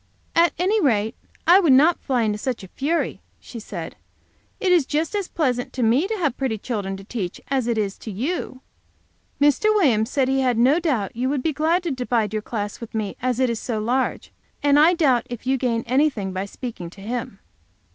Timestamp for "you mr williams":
8.11-10.09